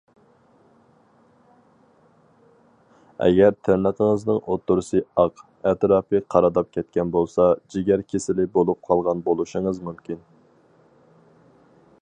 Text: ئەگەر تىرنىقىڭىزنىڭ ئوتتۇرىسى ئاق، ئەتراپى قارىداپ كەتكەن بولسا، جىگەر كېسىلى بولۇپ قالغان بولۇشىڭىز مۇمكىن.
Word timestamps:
ئەگەر 3.25 3.51
تىرنىقىڭىزنىڭ 3.67 4.39
ئوتتۇرىسى 4.41 5.01
ئاق، 5.23 5.45
ئەتراپى 5.71 6.23
قارىداپ 6.35 6.71
كەتكەن 6.79 7.11
بولسا، 7.17 7.47
جىگەر 7.75 8.05
كېسىلى 8.15 8.47
بولۇپ 8.57 8.81
قالغان 8.89 9.23
بولۇشىڭىز 9.29 9.83
مۇمكىن. 9.91 10.25